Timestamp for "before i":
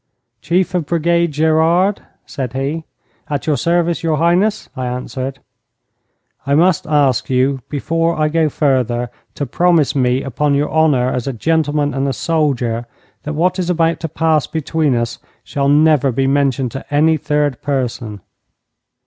7.69-8.27